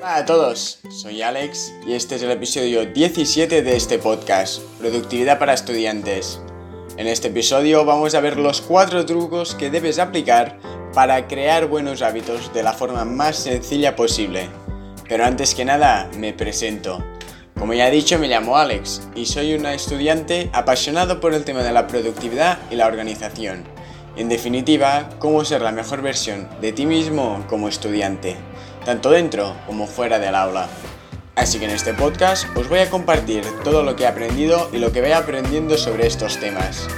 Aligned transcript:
Hola 0.00 0.18
a 0.18 0.24
todos, 0.24 0.78
soy 0.90 1.22
Alex 1.22 1.74
y 1.84 1.94
este 1.94 2.14
es 2.14 2.22
el 2.22 2.30
episodio 2.30 2.86
17 2.86 3.62
de 3.62 3.76
este 3.76 3.98
podcast, 3.98 4.62
Productividad 4.78 5.40
para 5.40 5.54
Estudiantes. 5.54 6.40
En 6.96 7.08
este 7.08 7.26
episodio 7.28 7.84
vamos 7.84 8.14
a 8.14 8.20
ver 8.20 8.36
los 8.36 8.60
cuatro 8.60 9.04
trucos 9.04 9.56
que 9.56 9.70
debes 9.70 9.98
aplicar 9.98 10.60
para 10.94 11.26
crear 11.26 11.66
buenos 11.66 12.02
hábitos 12.02 12.54
de 12.54 12.62
la 12.62 12.74
forma 12.74 13.04
más 13.04 13.38
sencilla 13.38 13.96
posible. 13.96 14.48
Pero 15.08 15.24
antes 15.24 15.56
que 15.56 15.64
nada, 15.64 16.08
me 16.16 16.32
presento. 16.32 17.04
Como 17.58 17.74
ya 17.74 17.88
he 17.88 17.90
dicho, 17.90 18.20
me 18.20 18.28
llamo 18.28 18.56
Alex 18.56 19.08
y 19.16 19.26
soy 19.26 19.54
una 19.54 19.74
estudiante 19.74 20.48
apasionado 20.52 21.18
por 21.18 21.34
el 21.34 21.44
tema 21.44 21.64
de 21.64 21.72
la 21.72 21.88
productividad 21.88 22.60
y 22.70 22.76
la 22.76 22.86
organización. 22.86 23.64
En 24.16 24.28
definitiva, 24.28 25.08
cómo 25.18 25.44
ser 25.44 25.62
la 25.62 25.72
mejor 25.72 26.02
versión 26.02 26.48
de 26.60 26.72
ti 26.72 26.86
mismo 26.86 27.44
como 27.48 27.68
estudiante, 27.68 28.36
tanto 28.88 29.10
dentro 29.10 29.54
como 29.66 29.86
fuera 29.86 30.18
del 30.18 30.34
aula. 30.34 30.66
Así 31.36 31.58
que 31.58 31.66
en 31.66 31.72
este 31.72 31.92
podcast 31.92 32.46
os 32.56 32.70
voy 32.70 32.78
a 32.78 32.88
compartir 32.88 33.44
todo 33.62 33.82
lo 33.82 33.94
que 33.94 34.04
he 34.04 34.06
aprendido 34.06 34.70
y 34.72 34.78
lo 34.78 34.92
que 34.92 35.02
voy 35.02 35.12
aprendiendo 35.12 35.76
sobre 35.76 36.06
estos 36.06 36.38
temas. 36.40 36.88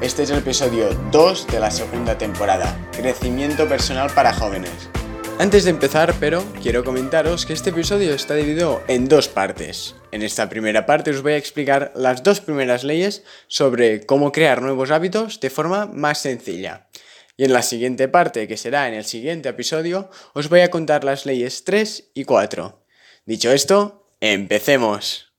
Este 0.00 0.24
es 0.24 0.30
el 0.30 0.38
episodio 0.38 0.88
2 1.12 1.46
de 1.46 1.60
la 1.60 1.70
segunda 1.70 2.18
temporada, 2.18 2.76
Crecimiento 2.90 3.68
Personal 3.68 4.10
para 4.12 4.32
Jóvenes. 4.32 4.90
Antes 5.38 5.62
de 5.62 5.70
empezar, 5.70 6.16
pero, 6.18 6.42
quiero 6.60 6.82
comentaros 6.82 7.46
que 7.46 7.52
este 7.52 7.70
episodio 7.70 8.12
está 8.12 8.34
dividido 8.34 8.82
en 8.88 9.06
dos 9.06 9.28
partes. 9.28 9.94
En 10.10 10.22
esta 10.22 10.48
primera 10.48 10.84
parte 10.84 11.12
os 11.12 11.22
voy 11.22 11.34
a 11.34 11.36
explicar 11.36 11.92
las 11.94 12.24
dos 12.24 12.40
primeras 12.40 12.82
leyes 12.82 13.22
sobre 13.46 14.04
cómo 14.04 14.32
crear 14.32 14.62
nuevos 14.62 14.90
hábitos 14.90 15.38
de 15.38 15.50
forma 15.50 15.86
más 15.86 16.18
sencilla. 16.18 16.88
Y 17.36 17.44
en 17.44 17.52
la 17.52 17.62
siguiente 17.62 18.08
parte, 18.08 18.48
que 18.48 18.56
será 18.56 18.88
en 18.88 18.94
el 18.94 19.04
siguiente 19.04 19.50
episodio, 19.50 20.10
os 20.32 20.48
voy 20.48 20.60
a 20.60 20.70
contar 20.70 21.04
las 21.04 21.26
leyes 21.26 21.64
3 21.64 22.12
y 22.14 22.24
4. 22.24 22.82
Dicho 23.26 23.52
esto, 23.52 24.06
empecemos. 24.20 25.32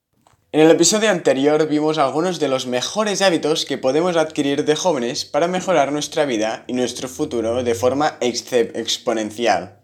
En 0.51 0.61
el 0.61 0.71
episodio 0.71 1.09
anterior 1.09 1.67
vimos 1.67 1.97
algunos 1.97 2.39
de 2.39 2.47
los 2.47 2.67
mejores 2.67 3.21
hábitos 3.21 3.65
que 3.65 3.77
podemos 3.77 4.15
adquirir 4.15 4.63
de 4.63 4.75
jóvenes 4.75 5.25
para 5.25 5.47
mejorar 5.47 5.91
nuestra 5.91 6.25
vida 6.25 6.63
y 6.67 6.73
nuestro 6.73 7.09
futuro 7.09 7.63
de 7.63 7.75
forma 7.75 8.17
exponencial. 8.21 9.81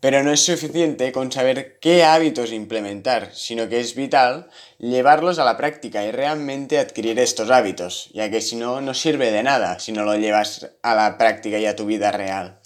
Pero 0.00 0.22
no 0.22 0.32
es 0.32 0.44
suficiente 0.44 1.10
con 1.10 1.32
saber 1.32 1.78
qué 1.80 2.04
hábitos 2.04 2.52
implementar, 2.52 3.30
sino 3.34 3.68
que 3.68 3.80
es 3.80 3.96
vital 3.96 4.48
llevarlos 4.78 5.40
a 5.40 5.44
la 5.44 5.56
práctica 5.56 6.04
y 6.04 6.12
realmente 6.12 6.78
adquirir 6.78 7.18
estos 7.18 7.50
hábitos, 7.50 8.08
ya 8.12 8.30
que 8.30 8.40
si 8.40 8.54
no, 8.54 8.80
no 8.80 8.94
sirve 8.94 9.32
de 9.32 9.42
nada 9.42 9.80
si 9.80 9.90
no 9.90 10.04
lo 10.04 10.14
llevas 10.14 10.70
a 10.82 10.94
la 10.94 11.18
práctica 11.18 11.58
y 11.58 11.66
a 11.66 11.74
tu 11.74 11.86
vida 11.86 12.12
real. 12.12 12.60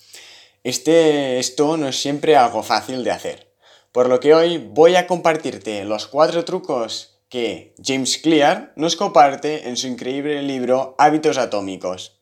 Este, 0.63 1.39
esto 1.39 1.77
no 1.77 1.89
es 1.89 2.01
siempre 2.01 2.37
algo 2.37 2.63
fácil 2.63 3.03
de 3.03 3.11
hacer, 3.11 3.53
por 3.93 4.09
lo 4.09 4.21
que 4.21 4.35
hoy 4.35 4.59
voy 4.59 4.97
a 4.97 5.07
compartirte 5.07 5.85
los 5.85 6.07
cuatro 6.07 6.45
trucos 6.45 7.19
que 7.33 7.75
James 7.83 8.19
Clear 8.19 8.75
nos 8.77 8.95
comparte 8.95 9.67
en 9.69 9.79
su 9.79 9.87
increíble 9.87 10.43
libro 10.43 10.95
Hábitos 10.99 11.39
Atómicos. 11.39 12.21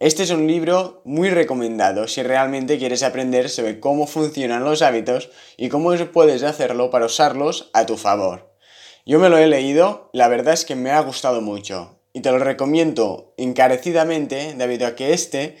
Este 0.00 0.22
es 0.22 0.30
un 0.30 0.46
libro 0.46 1.02
muy 1.04 1.28
recomendado 1.28 2.06
si 2.06 2.22
realmente 2.22 2.78
quieres 2.78 3.02
aprender 3.02 3.50
sobre 3.50 3.80
cómo 3.80 4.06
funcionan 4.06 4.62
los 4.62 4.80
hábitos 4.80 5.28
y 5.56 5.70
cómo 5.70 5.92
puedes 6.12 6.44
hacerlo 6.44 6.90
para 6.90 7.06
usarlos 7.06 7.68
a 7.72 7.84
tu 7.84 7.96
favor. 7.96 8.54
Yo 9.04 9.18
me 9.18 9.28
lo 9.28 9.38
he 9.38 9.48
leído, 9.48 10.08
la 10.12 10.28
verdad 10.28 10.54
es 10.54 10.64
que 10.64 10.76
me 10.76 10.92
ha 10.92 11.00
gustado 11.00 11.40
mucho 11.40 11.98
y 12.12 12.20
te 12.20 12.30
lo 12.30 12.38
recomiendo 12.38 13.34
encarecidamente 13.38 14.54
debido 14.54 14.86
a 14.86 14.94
que 14.94 15.14
este 15.14 15.56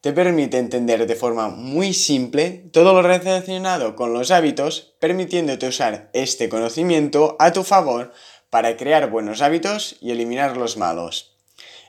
te 0.00 0.12
permite 0.12 0.58
entender 0.58 1.08
de 1.08 1.16
forma 1.16 1.48
muy 1.48 1.92
simple 1.92 2.70
todo 2.72 2.92
lo 2.92 3.02
relacionado 3.02 3.96
con 3.96 4.12
los 4.12 4.30
hábitos, 4.30 4.94
permitiéndote 5.00 5.66
usar 5.66 6.10
este 6.12 6.48
conocimiento 6.48 7.34
a 7.40 7.52
tu 7.52 7.64
favor 7.64 8.12
para 8.50 8.76
crear 8.76 9.10
buenos 9.10 9.42
hábitos 9.42 9.96
y 10.00 10.12
eliminar 10.12 10.56
los 10.56 10.76
malos. 10.76 11.39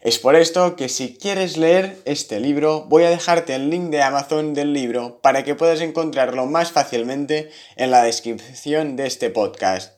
Es 0.01 0.17
por 0.17 0.35
esto 0.35 0.75
que 0.75 0.89
si 0.89 1.15
quieres 1.15 1.57
leer 1.57 1.95
este 2.05 2.39
libro, 2.39 2.85
voy 2.87 3.03
a 3.03 3.11
dejarte 3.11 3.53
el 3.53 3.69
link 3.69 3.91
de 3.91 4.01
Amazon 4.01 4.55
del 4.55 4.73
libro 4.73 5.19
para 5.21 5.43
que 5.43 5.53
puedas 5.53 5.79
encontrarlo 5.79 6.47
más 6.47 6.71
fácilmente 6.71 7.51
en 7.75 7.91
la 7.91 8.01
descripción 8.01 8.95
de 8.95 9.05
este 9.05 9.29
podcast. 9.29 9.93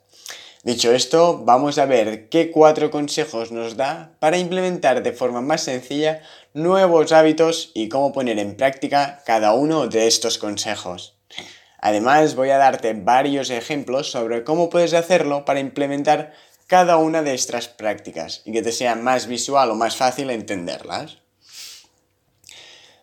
Dicho 0.64 0.92
esto, 0.92 1.46
vamos 1.46 1.78
a 1.78 1.86
ver 1.86 2.28
qué 2.28 2.52
cuatro 2.52 2.92
consejos 2.92 3.54
nos 3.54 3.78
da 3.78 4.18
para 4.20 4.38
implementar 4.38 5.04
de 5.04 5.14
forma 5.14 5.40
más 5.40 5.64
sencilla 5.64 6.22
nuevos 6.54 7.14
hábitos 7.14 7.72
y 7.74 7.88
cómo 7.88 8.12
poner 8.12 8.40
en 8.40 8.58
práctica 8.58 9.24
cada 9.26 9.54
uno 9.54 9.88
de 9.88 10.08
estos 10.08 10.38
consejos. 10.38 11.18
Además, 11.80 12.36
voy 12.36 12.50
a 12.50 12.58
darte 12.58 12.94
varios 12.94 13.50
ejemplos 13.50 14.12
sobre 14.12 14.44
cómo 14.44 14.70
puedes 14.70 14.94
hacerlo 14.94 15.46
para 15.46 15.62
implementar 15.62 16.34
cada 16.74 16.98
una 16.98 17.22
de 17.22 17.36
estas 17.36 17.68
prácticas 17.68 18.42
y 18.46 18.52
que 18.52 18.64
te 18.64 18.72
sea 18.72 18.96
más 18.96 19.28
visual 19.28 19.70
o 19.70 19.76
más 19.76 19.96
fácil 19.96 20.32
entenderlas. 20.32 21.20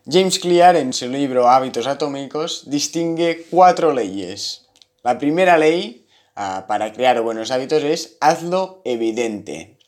James 0.05 0.41
Clear 0.41 0.75
en 0.75 0.93
su 0.93 1.07
libro 1.07 1.49
Hábitos 1.49 1.87
Atómicos 1.87 2.69
distingue 2.69 3.47
cuatro 3.49 3.93
leyes. 3.93 4.67
La 5.05 5.19
primera 5.19 5.57
ley 5.57 6.09
ah, 6.35 6.65
para 6.67 6.93
crear 6.93 7.23
buenos 7.23 7.53
hábitos 7.53 7.85
es 7.85 8.17
hazlo 8.21 8.83
evidente. 8.85 9.79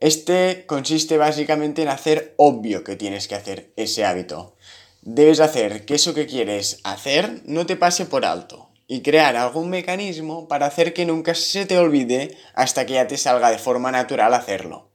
Este 0.00 0.66
consiste 0.66 1.16
básicamente 1.16 1.82
en 1.82 1.88
hacer 1.90 2.34
obvio 2.38 2.82
que 2.82 2.96
tienes 2.96 3.28
que 3.28 3.36
hacer 3.36 3.72
ese 3.76 4.04
hábito. 4.04 4.56
Debes 5.02 5.38
hacer 5.38 5.84
que 5.84 5.94
eso 5.94 6.12
que 6.12 6.26
quieres 6.26 6.80
hacer 6.82 7.42
no 7.44 7.66
te 7.66 7.76
pase 7.76 8.04
por 8.04 8.24
alto 8.24 8.65
y 8.88 9.02
crear 9.02 9.36
algún 9.36 9.70
mecanismo 9.70 10.48
para 10.48 10.66
hacer 10.66 10.94
que 10.94 11.06
nunca 11.06 11.34
se 11.34 11.66
te 11.66 11.78
olvide 11.78 12.36
hasta 12.54 12.86
que 12.86 12.94
ya 12.94 13.06
te 13.06 13.16
salga 13.16 13.50
de 13.50 13.58
forma 13.58 13.90
natural 13.90 14.34
hacerlo. 14.34 14.90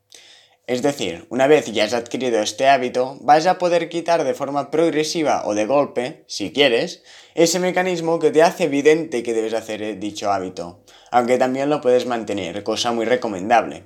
Es 0.68 0.81
decir, 0.81 1.25
una 1.29 1.47
vez 1.47 1.66
ya 1.66 1.84
has 1.84 1.94
adquirido 1.94 2.40
este 2.40 2.69
hábito, 2.69 3.18
vas 3.22 3.46
a 3.46 3.57
poder 3.57 3.90
quitar 3.90 4.24
de 4.24 4.34
forma 4.34 4.72
progresiva 4.72 5.44
o 5.46 5.53
de 5.53 5.66
golpe, 5.66 6.24
si 6.28 6.53
quieres, 6.53 7.03
ese 7.35 7.59
mecanismo 7.59 8.19
que 8.19 8.31
te 8.31 8.44
hace 8.44 8.66
evidente 8.66 9.24
que 9.24 9.34
debes 9.34 9.53
hacer 9.53 10.00
dicho 10.00 10.31
hábito, 10.31 10.85
aunque 11.12 11.38
también 11.38 11.69
lo 11.69 11.81
puedes 11.81 12.06
mantener, 12.06 12.63
cosa 12.63 12.94
muy 12.94 13.06
recomendable. 13.06 13.84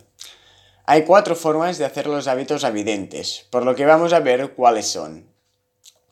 Hay 0.86 1.06
cuatro 1.06 1.36
formas 1.36 1.80
de 1.80 1.86
hacer 1.86 2.06
los 2.06 2.28
hábitos 2.28 2.64
evidentes, 2.64 3.48
por 3.50 3.66
lo 3.66 3.74
que 3.74 3.86
vamos 3.86 4.14
a 4.14 4.20
ver 4.20 4.54
cuáles 4.54 4.86
son. 4.86 5.34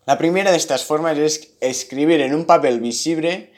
La 0.05 0.17
primera 0.17 0.51
de 0.51 0.57
estas 0.57 0.83
formas 0.83 1.17
es 1.17 1.55
escribir 1.61 2.19
en 2.21 2.33
un 2.33 2.45
papel 2.45 2.79
visible 2.79 3.52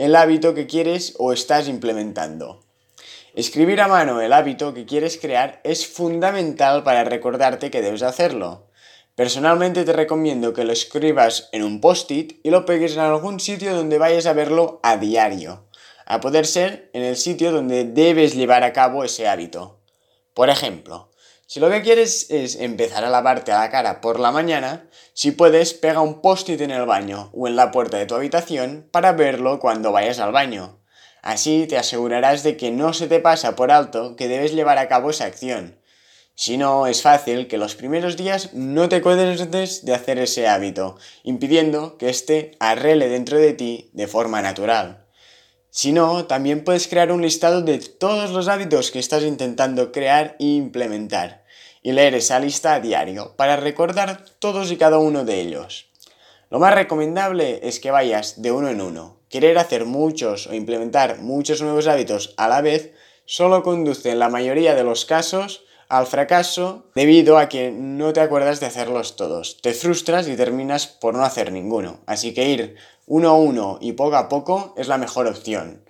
el 0.00 0.16
hábito 0.16 0.54
que 0.54 0.66
quieres 0.66 1.14
o 1.18 1.30
estás 1.30 1.68
implementando. 1.68 2.64
Escribir 3.34 3.82
a 3.82 3.86
mano 3.86 4.22
el 4.22 4.32
hábito 4.32 4.72
que 4.72 4.86
quieres 4.86 5.18
crear 5.18 5.60
es 5.62 5.86
fundamental 5.86 6.82
para 6.84 7.04
recordarte 7.04 7.70
que 7.70 7.82
debes 7.82 8.02
hacerlo. 8.02 8.70
Personalmente 9.14 9.84
te 9.84 9.92
recomiendo 9.92 10.54
que 10.54 10.64
lo 10.64 10.72
escribas 10.72 11.50
en 11.52 11.64
un 11.64 11.82
post-it 11.82 12.40
y 12.42 12.48
lo 12.48 12.64
pegues 12.64 12.94
en 12.94 13.00
algún 13.00 13.40
sitio 13.40 13.76
donde 13.76 13.98
vayas 13.98 14.24
a 14.24 14.32
verlo 14.32 14.80
a 14.82 14.96
diario, 14.96 15.66
a 16.06 16.22
poder 16.22 16.46
ser 16.46 16.88
en 16.94 17.02
el 17.02 17.16
sitio 17.16 17.52
donde 17.52 17.84
debes 17.84 18.34
llevar 18.34 18.64
a 18.64 18.72
cabo 18.72 19.04
ese 19.04 19.28
hábito. 19.28 19.82
Por 20.32 20.48
ejemplo, 20.48 21.09
si 21.50 21.58
lo 21.58 21.68
que 21.68 21.82
quieres 21.82 22.30
es 22.30 22.54
empezar 22.54 23.04
a 23.04 23.10
lavarte 23.10 23.50
la 23.50 23.70
cara 23.70 24.00
por 24.00 24.20
la 24.20 24.30
mañana, 24.30 24.88
si 25.14 25.32
puedes, 25.32 25.74
pega 25.74 26.00
un 26.00 26.20
post-it 26.20 26.60
en 26.60 26.70
el 26.70 26.86
baño 26.86 27.28
o 27.34 27.48
en 27.48 27.56
la 27.56 27.72
puerta 27.72 27.96
de 27.96 28.06
tu 28.06 28.14
habitación 28.14 28.88
para 28.92 29.10
verlo 29.14 29.58
cuando 29.58 29.90
vayas 29.90 30.20
al 30.20 30.30
baño. 30.30 30.78
Así 31.22 31.66
te 31.68 31.76
asegurarás 31.76 32.44
de 32.44 32.56
que 32.56 32.70
no 32.70 32.92
se 32.92 33.08
te 33.08 33.18
pasa 33.18 33.56
por 33.56 33.72
alto 33.72 34.14
que 34.14 34.28
debes 34.28 34.52
llevar 34.52 34.78
a 34.78 34.86
cabo 34.86 35.10
esa 35.10 35.24
acción. 35.24 35.80
Si 36.36 36.56
no, 36.56 36.86
es 36.86 37.02
fácil 37.02 37.48
que 37.48 37.58
los 37.58 37.74
primeros 37.74 38.16
días 38.16 38.54
no 38.54 38.88
te 38.88 38.94
acuerdes 38.94 39.50
de 39.84 39.92
hacer 39.92 40.20
ese 40.20 40.46
hábito, 40.46 40.98
impidiendo 41.24 41.98
que 41.98 42.10
éste 42.10 42.52
arrele 42.60 43.08
dentro 43.08 43.38
de 43.38 43.54
ti 43.54 43.90
de 43.92 44.06
forma 44.06 44.40
natural. 44.40 45.08
Si 45.70 45.90
no, 45.90 46.26
también 46.26 46.62
puedes 46.62 46.86
crear 46.86 47.10
un 47.10 47.22
listado 47.22 47.60
de 47.62 47.80
todos 47.80 48.30
los 48.30 48.46
hábitos 48.46 48.92
que 48.92 49.00
estás 49.00 49.24
intentando 49.24 49.90
crear 49.90 50.36
e 50.38 50.44
implementar 50.44 51.39
y 51.82 51.92
leer 51.92 52.14
esa 52.14 52.38
lista 52.38 52.74
a 52.74 52.80
diario 52.80 53.34
para 53.36 53.56
recordar 53.56 54.24
todos 54.38 54.70
y 54.70 54.76
cada 54.76 54.98
uno 54.98 55.24
de 55.24 55.40
ellos. 55.40 55.86
Lo 56.50 56.58
más 56.58 56.74
recomendable 56.74 57.60
es 57.62 57.78
que 57.80 57.90
vayas 57.90 58.42
de 58.42 58.52
uno 58.52 58.68
en 58.68 58.80
uno. 58.80 59.20
Querer 59.28 59.56
hacer 59.58 59.84
muchos 59.84 60.48
o 60.48 60.54
implementar 60.54 61.18
muchos 61.18 61.62
nuevos 61.62 61.86
hábitos 61.86 62.34
a 62.36 62.48
la 62.48 62.60
vez 62.60 62.92
solo 63.24 63.62
conduce 63.62 64.10
en 64.10 64.18
la 64.18 64.28
mayoría 64.28 64.74
de 64.74 64.82
los 64.82 65.04
casos 65.04 65.62
al 65.88 66.06
fracaso 66.06 66.86
debido 66.94 67.38
a 67.38 67.48
que 67.48 67.70
no 67.70 68.12
te 68.12 68.20
acuerdas 68.20 68.60
de 68.60 68.66
hacerlos 68.66 69.16
todos. 69.16 69.60
Te 69.60 69.74
frustras 69.74 70.28
y 70.28 70.36
terminas 70.36 70.86
por 70.86 71.14
no 71.14 71.24
hacer 71.24 71.52
ninguno. 71.52 72.00
Así 72.06 72.34
que 72.34 72.48
ir 72.48 72.76
uno 73.06 73.30
a 73.30 73.34
uno 73.34 73.78
y 73.80 73.92
poco 73.92 74.16
a 74.16 74.28
poco 74.28 74.74
es 74.76 74.88
la 74.88 74.98
mejor 74.98 75.26
opción. 75.26 75.84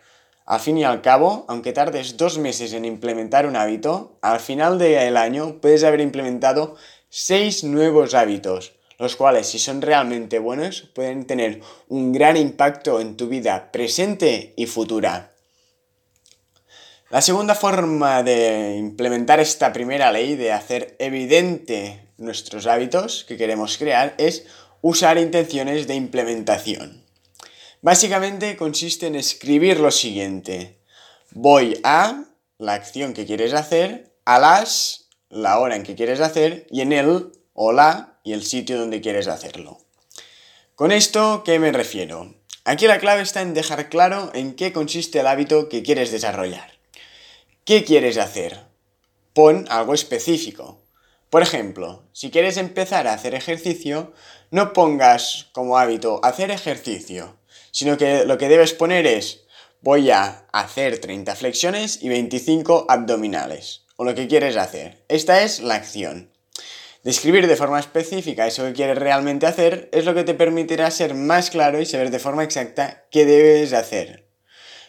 Al 0.50 0.58
fin 0.58 0.76
y 0.79 0.82
al 0.82 1.00
cabo, 1.00 1.44
aunque 1.47 1.73
tardes 1.73 2.17
dos 2.17 2.37
meses 2.38 2.73
en 2.73 2.85
implementar 2.85 3.47
un 3.47 3.55
hábito, 3.55 4.19
al 4.20 4.41
final 4.41 4.81
del 4.81 5.17
año 5.17 5.61
puedes 5.61 5.85
haber 5.85 6.00
implementado 6.00 6.75
seis 7.08 7.62
nuevos 7.62 8.14
hábitos, 8.14 8.73
los 8.99 9.14
cuales 9.14 9.47
si 9.47 9.61
son 9.61 9.81
realmente 9.81 10.41
buenos 10.41 10.91
pueden 10.93 11.25
tener 11.25 11.61
un 11.87 12.11
gran 12.11 12.37
impacto 12.37 13.00
en 13.00 13.17
tu 13.17 13.29
vida 13.29 13.70
presente 13.70 14.52
y 14.56 14.67
futura. 14.67 15.35
La 17.11 17.23
segunda 17.23 17.55
forma 17.55 18.25
de 18.25 18.75
implementar 18.76 19.38
esta 19.38 19.73
primera 19.73 20.11
ley, 20.11 20.35
de 20.35 20.50
hacer 20.50 20.97
evidente 20.99 22.08
nuestros 22.19 22.67
hábitos 22.67 23.25
que 23.25 23.37
queremos 23.37 23.79
crear, 23.79 24.17
es 24.19 24.47
usar 24.81 25.17
intenciones 25.17 25.87
de 25.87 25.94
implementación. 25.94 27.00
Básicamente 27.82 28.56
consiste 28.56 29.06
en 29.06 29.14
escribir 29.14 29.80
lo 29.80 29.90
siguiente. 29.90 30.78
Voy 31.30 31.80
a 31.82 32.24
la 32.58 32.74
acción 32.74 33.14
que 33.14 33.24
quieres 33.24 33.54
hacer, 33.54 34.14
a 34.26 34.38
las, 34.38 35.08
la 35.30 35.58
hora 35.58 35.76
en 35.76 35.82
que 35.82 35.94
quieres 35.94 36.20
hacer 36.20 36.66
y 36.70 36.82
en 36.82 36.92
el 36.92 37.32
o 37.54 37.72
la 37.72 38.20
y 38.22 38.34
el 38.34 38.44
sitio 38.44 38.78
donde 38.78 39.00
quieres 39.00 39.28
hacerlo. 39.28 39.78
Con 40.74 40.92
esto, 40.92 41.42
¿qué 41.42 41.58
me 41.58 41.72
refiero? 41.72 42.34
Aquí 42.64 42.86
la 42.86 42.98
clave 42.98 43.22
está 43.22 43.40
en 43.40 43.54
dejar 43.54 43.88
claro 43.88 44.30
en 44.34 44.54
qué 44.56 44.74
consiste 44.74 45.20
el 45.20 45.26
hábito 45.26 45.70
que 45.70 45.82
quieres 45.82 46.12
desarrollar. 46.12 46.78
¿Qué 47.64 47.84
quieres 47.84 48.18
hacer? 48.18 48.60
Pon 49.32 49.64
algo 49.70 49.94
específico. 49.94 50.82
Por 51.30 51.40
ejemplo, 51.40 52.02
si 52.12 52.30
quieres 52.30 52.58
empezar 52.58 53.06
a 53.06 53.14
hacer 53.14 53.34
ejercicio, 53.34 54.12
no 54.50 54.74
pongas 54.74 55.48
como 55.52 55.78
hábito 55.78 56.20
hacer 56.22 56.50
ejercicio, 56.50 57.39
sino 57.70 57.96
que 57.96 58.25
lo 58.25 58.38
que 58.38 58.49
debes 58.49 58.72
poner 58.72 59.06
es 59.06 59.44
voy 59.82 60.11
a 60.11 60.46
hacer 60.52 60.99
30 60.99 61.34
flexiones 61.37 62.02
y 62.02 62.08
25 62.08 62.87
abdominales, 62.88 63.87
o 63.96 64.05
lo 64.05 64.14
que 64.14 64.28
quieres 64.28 64.56
hacer. 64.56 65.05
Esta 65.08 65.43
es 65.43 65.61
la 65.61 65.75
acción. 65.75 66.31
Describir 67.02 67.46
de 67.46 67.56
forma 67.56 67.81
específica 67.81 68.46
eso 68.46 68.64
que 68.64 68.75
quieres 68.75 68.99
realmente 68.99 69.46
hacer 69.46 69.88
es 69.93 70.05
lo 70.05 70.14
que 70.14 70.25
te 70.25 70.34
permitirá 70.34 70.90
ser 70.90 71.14
más 71.14 71.49
claro 71.49 71.81
y 71.81 71.87
saber 71.87 72.11
de 72.11 72.19
forma 72.19 72.44
exacta 72.44 73.06
qué 73.11 73.25
debes 73.25 73.73
hacer. 73.73 74.28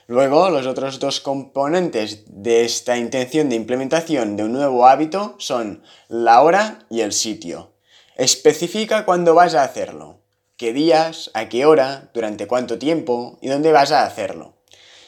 Luego, 0.07 0.50
los 0.50 0.68
otros 0.68 1.00
dos 1.00 1.22
componentes 1.22 2.24
de 2.27 2.66
esta 2.66 2.98
intención 2.98 3.48
de 3.48 3.56
implementación 3.56 4.36
de 4.36 4.44
un 4.44 4.51
nuevo 4.51 4.86
hábito 4.86 5.36
son 5.38 5.84
la 6.10 6.42
hora 6.42 6.80
y 6.89 7.00
el 7.00 7.13
sitio. 7.13 7.72
Especifica 8.18 9.06
cuándo 9.06 9.34
vas 9.36 9.56
a 9.56 9.63
hacerlo, 9.63 10.20
qué 10.62 10.74
días, 10.74 11.31
a 11.34 11.50
qué 11.50 11.66
hora, 11.66 12.12
durante 12.13 12.46
cuánto 12.46 12.78
tiempo 12.78 13.40
y 13.42 13.48
dónde 13.48 13.72
vas 13.72 13.92
a 13.92 14.06
hacerlo. 14.06 14.54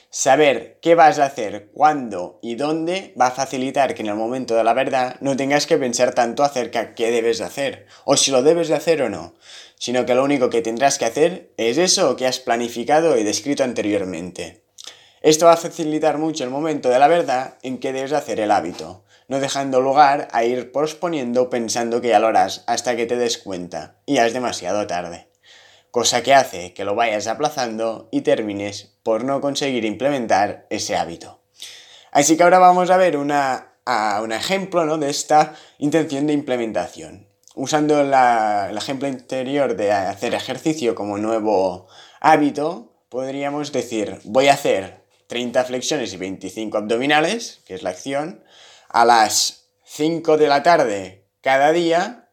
Saber 0.09 0.79
qué 0.81 0.95
vas 0.95 1.19
a 1.19 1.25
hacer, 1.25 1.69
cuándo 1.75 2.39
y 2.41 2.55
dónde 2.55 3.13
va 3.21 3.27
a 3.27 3.31
facilitar 3.31 3.93
que 3.93 4.01
en 4.01 4.07
el 4.07 4.15
momento 4.15 4.55
de 4.55 4.63
la 4.63 4.73
verdad 4.73 5.15
no 5.21 5.37
tengas 5.37 5.67
que 5.67 5.77
pensar 5.77 6.15
tanto 6.15 6.41
acerca 6.41 6.83
de 6.83 6.95
qué 6.95 7.11
debes 7.11 7.37
de 7.37 7.43
hacer, 7.43 7.85
o 8.03 8.17
si 8.17 8.31
lo 8.31 8.41
debes 8.41 8.67
de 8.67 8.73
hacer 8.73 9.03
o 9.03 9.11
no, 9.11 9.35
sino 9.77 10.07
que 10.07 10.15
lo 10.15 10.23
único 10.23 10.49
que 10.49 10.63
tendrás 10.63 10.97
que 10.97 11.05
hacer 11.05 11.53
es 11.57 11.77
eso 11.77 12.15
que 12.15 12.25
has 12.25 12.39
planificado 12.39 13.15
y 13.19 13.23
descrito 13.23 13.63
anteriormente. 13.63 14.63
Esto 15.21 15.45
va 15.45 15.53
a 15.53 15.57
facilitar 15.57 16.17
mucho 16.17 16.43
el 16.43 16.49
momento 16.49 16.89
de 16.89 16.97
la 16.97 17.07
verdad 17.07 17.59
en 17.61 17.77
que 17.77 17.93
debes 17.93 18.13
hacer 18.13 18.39
el 18.39 18.49
hábito, 18.49 19.03
no 19.27 19.39
dejando 19.39 19.81
lugar 19.81 20.29
a 20.31 20.45
ir 20.45 20.71
posponiendo 20.71 21.51
pensando 21.51 22.01
que 22.01 22.07
ya 22.07 22.17
lo 22.17 22.25
harás 22.25 22.63
hasta 22.65 22.95
que 22.95 23.05
te 23.05 23.17
des 23.17 23.37
cuenta 23.37 23.97
y 24.07 24.15
ya 24.15 24.25
es 24.25 24.33
demasiado 24.33 24.87
tarde. 24.87 25.31
Cosa 25.93 26.23
que 26.23 26.33
hace 26.33 26.73
que 26.73 26.85
lo 26.85 26.95
vayas 26.95 27.27
aplazando 27.27 28.09
y 28.09 28.21
termines 28.21 28.95
por 29.03 29.23
no 29.23 29.41
conseguir 29.41 29.85
implementar 29.85 30.65
ese 30.71 30.97
hábito. 30.97 31.43
Así 32.11 32.35
que 32.35 32.41
ahora 32.41 32.57
vamos 32.57 32.89
a 32.89 32.97
ver 32.97 33.15
una, 33.15 33.75
un 34.19 34.31
ejemplo 34.31 34.97
de 34.97 35.11
esta 35.11 35.53
intención 35.77 36.25
de 36.25 36.33
implementación. 36.33 37.27
Usando 37.53 38.01
el 38.01 38.75
ejemplo 38.75 39.07
anterior 39.07 39.75
de 39.75 39.91
hacer 39.91 40.33
ejercicio 40.33 40.95
como 40.95 41.19
nuevo 41.19 41.85
hábito, 42.21 42.95
podríamos 43.09 43.71
decir, 43.71 44.19
voy 44.23 44.47
a 44.47 44.53
hacer 44.53 45.05
30 45.27 45.63
flexiones 45.63 46.11
y 46.11 46.17
25 46.17 46.75
abdominales, 46.75 47.61
que 47.67 47.75
es 47.75 47.83
la 47.83 47.91
acción, 47.91 48.43
a 48.89 49.05
las 49.05 49.69
5 49.83 50.37
de 50.37 50.47
la 50.47 50.63
tarde 50.63 51.27
cada 51.41 51.71
día, 51.71 52.31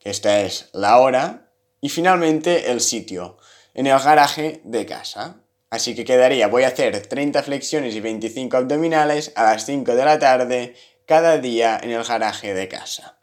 que 0.00 0.10
esta 0.10 0.40
es 0.40 0.68
la 0.72 0.98
hora, 0.98 1.45
y 1.86 1.88
finalmente 1.88 2.72
el 2.72 2.80
sitio, 2.80 3.38
en 3.72 3.86
el 3.86 3.96
garaje 4.00 4.60
de 4.64 4.86
casa. 4.86 5.36
Así 5.70 5.94
que 5.94 6.04
quedaría, 6.04 6.48
voy 6.48 6.64
a 6.64 6.68
hacer 6.68 7.06
30 7.06 7.44
flexiones 7.44 7.94
y 7.94 8.00
25 8.00 8.56
abdominales 8.56 9.30
a 9.36 9.44
las 9.44 9.66
5 9.66 9.94
de 9.94 10.04
la 10.04 10.18
tarde 10.18 10.74
cada 11.06 11.38
día 11.38 11.78
en 11.80 11.92
el 11.92 12.02
garaje 12.02 12.54
de 12.54 12.66
casa. 12.66 13.18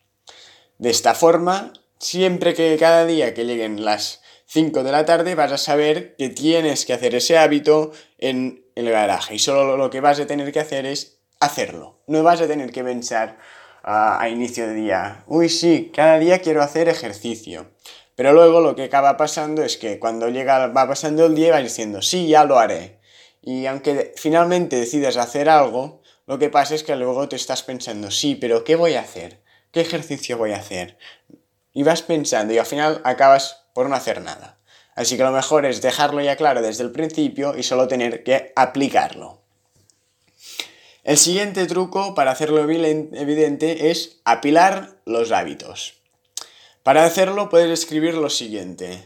De 0.77 0.92
esta 0.92 1.13
forma, 1.13 1.74
siempre 2.00 2.54
que 2.54 2.77
cada 2.80 3.06
día 3.06 3.33
que 3.33 3.44
lleguen 3.44 3.83
las 3.83 4.21
5 4.45 4.81
de 4.81 4.92
la 4.94 5.04
tarde 5.04 5.36
vas 5.36 5.51
a 5.51 5.57
saber 5.57 6.16
que 6.16 6.30
tienes 6.30 6.86
que 6.86 6.94
hacer 6.94 7.16
ese 7.16 7.38
hábito 7.38 7.92
en 8.18 8.66
el 8.75 8.89
garaje 8.89 9.36
y 9.36 9.39
solo 9.39 9.75
lo 9.75 9.89
que 9.89 10.00
vas 10.00 10.21
a 10.21 10.25
tener 10.25 10.54
que 10.54 10.62
hacer 10.62 10.86
es 10.86 11.18
hacerlo. 11.42 12.00
No 12.07 12.24
vas 12.24 12.39
a 12.39 12.48
tener 12.48 12.71
que 12.71 12.86
pensar 12.86 13.39
a, 13.83 14.30
inicio 14.30 14.68
de 14.68 14.75
día, 14.75 15.25
uy 15.27 15.50
sí, 15.50 15.92
cada 15.94 16.18
día 16.18 16.39
quiero 16.39 16.63
hacer 16.63 16.88
ejercicio. 16.88 17.73
Pero 18.15 18.33
luego 18.33 18.62
lo 18.62 18.75
que 18.75 18.83
acaba 18.83 19.18
pasando 19.18 19.63
es 19.63 19.77
que 19.77 20.00
cuando 20.00 20.30
llega, 20.30 20.68
va 20.68 20.88
pasando 20.88 21.25
el 21.25 21.36
día 21.36 21.54
vas 21.54 21.63
diciendo, 21.63 22.01
sí, 22.01 22.27
ya 22.27 22.45
lo 22.45 22.60
haré. 22.60 23.00
Y 23.42 23.65
aunque 23.65 24.13
finalmente 24.15 24.75
decidas 24.75 25.18
hacer 25.18 25.50
algo, 25.50 26.01
lo 26.25 26.39
que 26.39 26.50
pasa 26.50 26.75
es 26.75 26.83
que 26.83 26.95
luego 26.95 27.27
te 27.27 27.36
estás 27.36 27.63
pensando, 27.63 28.12
sí, 28.12 28.36
pero 28.36 28.63
¿qué 28.63 28.75
voy 28.75 28.94
a 28.94 29.01
hacer? 29.01 29.42
¿Qué 29.71 29.81
ejercicio 29.81 30.38
voy 30.38 30.51
a 30.51 30.57
hacer? 30.57 30.98
Y 31.74 31.83
vas 31.83 32.04
pensando 32.04 32.54
y 32.54 32.60
al 32.60 32.65
final 32.65 33.01
acabas 33.04 33.65
por 33.74 33.89
no 33.89 33.95
hacer 33.95 34.21
nada. 34.21 34.59
Así 34.95 35.18
que 35.18 35.24
lo 35.24 35.31
mejor 35.31 35.66
es 35.66 35.81
dejarlo 35.81 36.21
ya 36.21 36.36
claro 36.36 36.62
desde 36.62 36.83
el 36.83 36.92
principio 36.92 37.57
y 37.57 37.63
solo 37.63 37.88
tener 37.88 38.24
que 38.24 38.54
aplicarlo. 38.56 39.42
El 41.04 41.18
siguiente 41.18 41.66
truco 41.66 42.13
para 42.13 42.31
hacerlo 42.31 42.62
evidente 42.62 43.89
es 43.89 44.21
apilar 44.24 45.01
los 45.06 45.31
hábitos. 45.31 46.03
Para 46.83 47.06
hacerlo 47.06 47.47
puedes 47.47 47.71
escribir 47.71 48.15
lo 48.15 48.30
siguiente. 48.30 49.06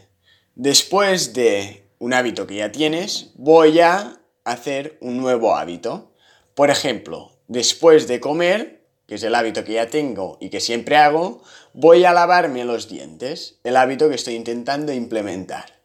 Después 0.56 1.32
de 1.32 1.88
un 2.00 2.12
hábito 2.12 2.44
que 2.44 2.56
ya 2.56 2.72
tienes, 2.72 3.30
voy 3.36 3.78
a 3.78 4.20
hacer 4.42 4.98
un 5.00 5.18
nuevo 5.18 5.54
hábito. 5.54 6.12
Por 6.56 6.70
ejemplo, 6.70 7.38
después 7.46 8.08
de 8.08 8.18
comer, 8.18 8.84
que 9.06 9.14
es 9.14 9.22
el 9.22 9.36
hábito 9.36 9.62
que 9.62 9.74
ya 9.74 9.86
tengo 9.86 10.38
y 10.40 10.50
que 10.50 10.58
siempre 10.58 10.96
hago, 10.96 11.44
voy 11.72 12.04
a 12.04 12.12
lavarme 12.12 12.64
los 12.64 12.88
dientes, 12.88 13.60
el 13.62 13.76
hábito 13.76 14.08
que 14.08 14.16
estoy 14.16 14.34
intentando 14.34 14.92
implementar. 14.92 15.78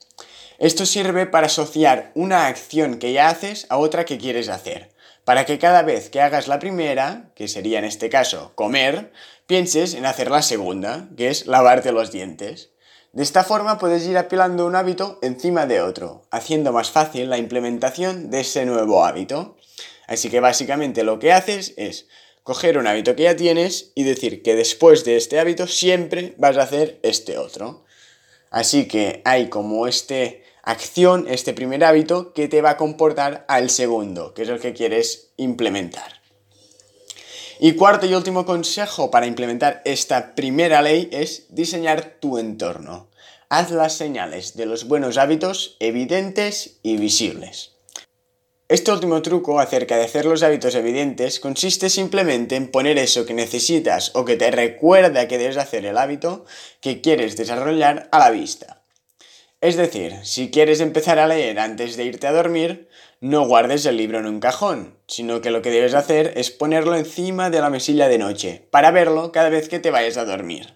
Esto 0.57 0.87
sirve 0.87 1.27
para 1.27 1.45
asociar 1.45 2.11
una 2.15 2.47
acción 2.47 2.97
que 2.97 3.13
ya 3.13 3.29
haces 3.29 3.67
a 3.69 3.77
otra 3.77 4.03
que 4.03 4.17
quieres 4.17 4.49
hacer, 4.49 4.95
para 5.25 5.45
que 5.45 5.59
cada 5.59 5.83
vez 5.83 6.09
que 6.09 6.21
hagas 6.21 6.47
la 6.47 6.57
primera, 6.57 7.31
que 7.35 7.47
sería 7.47 7.77
en 7.77 7.85
este 7.85 8.09
caso 8.09 8.53
comer, 8.55 9.11
pienses 9.53 9.93
en 9.93 10.07
hacer 10.07 10.31
la 10.31 10.41
segunda, 10.41 11.09
que 11.15 11.27
es 11.27 11.45
lavarte 11.45 11.91
los 11.91 12.11
dientes. 12.11 12.71
De 13.11 13.21
esta 13.21 13.43
forma 13.43 13.77
puedes 13.77 14.03
ir 14.07 14.17
apilando 14.17 14.65
un 14.65 14.75
hábito 14.75 15.19
encima 15.21 15.67
de 15.67 15.79
otro, 15.79 16.25
haciendo 16.31 16.73
más 16.73 16.89
fácil 16.89 17.29
la 17.29 17.37
implementación 17.37 18.31
de 18.31 18.39
ese 18.39 18.65
nuevo 18.65 19.05
hábito. 19.05 19.55
Así 20.07 20.31
que 20.31 20.39
básicamente 20.39 21.03
lo 21.03 21.19
que 21.19 21.33
haces 21.33 21.75
es 21.77 22.07
coger 22.41 22.79
un 22.79 22.87
hábito 22.87 23.15
que 23.15 23.25
ya 23.25 23.35
tienes 23.35 23.91
y 23.93 24.01
decir 24.01 24.41
que 24.41 24.55
después 24.55 25.05
de 25.05 25.17
este 25.17 25.39
hábito 25.39 25.67
siempre 25.67 26.33
vas 26.39 26.57
a 26.57 26.63
hacer 26.63 26.99
este 27.03 27.37
otro. 27.37 27.85
Así 28.49 28.87
que 28.87 29.21
hay 29.23 29.49
como 29.49 29.85
este 29.85 30.43
acción, 30.63 31.27
este 31.29 31.53
primer 31.53 31.83
hábito 31.83 32.33
que 32.33 32.47
te 32.47 32.63
va 32.63 32.71
a 32.71 32.77
comportar 32.77 33.45
al 33.47 33.69
segundo, 33.69 34.33
que 34.33 34.41
es 34.41 34.49
el 34.49 34.59
que 34.59 34.73
quieres 34.73 35.29
implementar. 35.37 36.22
Y 37.59 37.73
cuarto 37.73 38.05
y 38.05 38.13
último 38.13 38.45
consejo 38.45 39.11
para 39.11 39.27
implementar 39.27 39.81
esta 39.85 40.35
primera 40.35 40.81
ley 40.81 41.09
es 41.11 41.45
diseñar 41.49 42.17
tu 42.19 42.37
entorno. 42.37 43.09
Haz 43.49 43.71
las 43.71 43.93
señales 43.93 44.55
de 44.55 44.65
los 44.65 44.87
buenos 44.87 45.17
hábitos 45.17 45.77
evidentes 45.79 46.79
y 46.81 46.97
visibles. 46.97 47.73
Este 48.69 48.91
último 48.91 49.21
truco 49.21 49.59
acerca 49.59 49.97
de 49.97 50.05
hacer 50.05 50.25
los 50.25 50.41
hábitos 50.41 50.73
evidentes 50.73 51.39
consiste 51.39 51.89
simplemente 51.89 52.55
en 52.55 52.71
poner 52.71 52.97
eso 52.97 53.25
que 53.25 53.33
necesitas 53.33 54.11
o 54.15 54.25
que 54.25 54.35
te 54.35 54.49
recuerda 54.49 55.27
que 55.27 55.37
debes 55.37 55.57
hacer 55.57 55.85
el 55.85 55.97
hábito 55.97 56.45
que 56.81 57.01
quieres 57.01 57.37
desarrollar 57.37 58.09
a 58.11 58.19
la 58.19 58.31
vista. 58.31 58.82
Es 59.63 59.77
decir, 59.77 60.17
si 60.23 60.51
quieres 60.51 60.81
empezar 60.81 61.19
a 61.19 61.27
leer 61.27 61.57
antes 61.57 61.95
de 61.95 62.03
irte 62.03 62.27
a 62.27 62.33
dormir, 62.33 62.89
no 63.21 63.47
guardes 63.47 63.85
el 63.85 63.95
libro 63.95 64.19
en 64.19 64.25
un 64.25 64.41
cajón, 64.41 64.97
sino 65.07 65.39
que 65.39 65.51
lo 65.51 65.61
que 65.61 65.71
debes 65.71 65.93
hacer 65.93 66.33
es 66.35 66.51
ponerlo 66.51 66.97
encima 66.97 67.49
de 67.49 67.61
la 67.61 67.69
mesilla 67.69 68.09
de 68.09 68.17
noche, 68.17 68.67
para 68.71 68.91
verlo 68.91 69.31
cada 69.31 69.47
vez 69.47 69.69
que 69.69 69.79
te 69.79 69.89
vayas 69.89 70.17
a 70.17 70.25
dormir. 70.25 70.73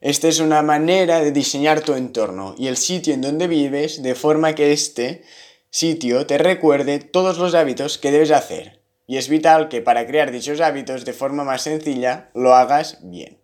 Esta 0.00 0.28
es 0.28 0.38
una 0.38 0.62
manera 0.62 1.18
de 1.18 1.32
diseñar 1.32 1.80
tu 1.80 1.94
entorno 1.94 2.54
y 2.56 2.68
el 2.68 2.76
sitio 2.76 3.12
en 3.12 3.22
donde 3.22 3.48
vives 3.48 4.04
de 4.04 4.14
forma 4.14 4.54
que 4.54 4.70
éste 4.70 5.24
sitio 5.70 6.24
te 6.24 6.38
recuerde 6.38 7.00
todos 7.00 7.38
los 7.38 7.56
hábitos 7.56 7.98
que 7.98 8.12
debes 8.12 8.30
hacer. 8.30 8.84
Y 9.08 9.16
es 9.16 9.28
vital 9.28 9.68
que 9.68 9.82
para 9.82 10.06
crear 10.06 10.30
dichos 10.30 10.60
hábitos 10.60 11.04
de 11.04 11.12
forma 11.12 11.42
más 11.42 11.62
sencilla 11.62 12.30
lo 12.34 12.54
hagas 12.54 12.98
bien. 13.02 13.41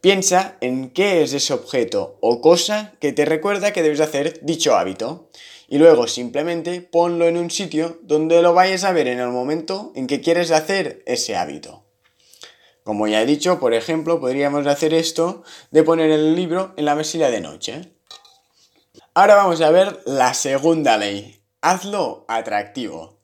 Piensa 0.00 0.56
en 0.62 0.90
qué 0.90 1.22
es 1.22 1.34
ese 1.34 1.52
objeto 1.52 2.16
o 2.20 2.40
cosa 2.40 2.94
que 3.00 3.12
te 3.12 3.26
recuerda 3.26 3.72
que 3.72 3.82
debes 3.82 4.00
hacer 4.00 4.40
dicho 4.42 4.74
hábito 4.74 5.28
y 5.68 5.76
luego 5.76 6.06
simplemente 6.06 6.80
ponlo 6.80 7.26
en 7.28 7.36
un 7.36 7.50
sitio 7.50 7.98
donde 8.02 8.40
lo 8.40 8.54
vayas 8.54 8.84
a 8.84 8.92
ver 8.92 9.08
en 9.08 9.20
el 9.20 9.28
momento 9.28 9.92
en 9.94 10.06
que 10.06 10.22
quieres 10.22 10.52
hacer 10.52 11.02
ese 11.06 11.36
hábito. 11.36 11.84
Como 12.82 13.08
ya 13.08 13.20
he 13.20 13.26
dicho, 13.26 13.60
por 13.60 13.74
ejemplo, 13.74 14.20
podríamos 14.20 14.66
hacer 14.66 14.94
esto 14.94 15.44
de 15.70 15.82
poner 15.82 16.10
el 16.10 16.34
libro 16.34 16.72
en 16.78 16.86
la 16.86 16.94
mesilla 16.94 17.30
de 17.30 17.42
noche. 17.42 17.92
Ahora 19.12 19.34
vamos 19.34 19.60
a 19.60 19.70
ver 19.70 20.00
la 20.06 20.32
segunda 20.32 20.96
ley. 20.96 21.42
Hazlo 21.60 22.24
atractivo. 22.26 23.18